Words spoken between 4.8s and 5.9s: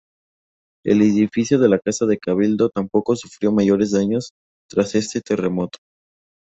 este terremoto.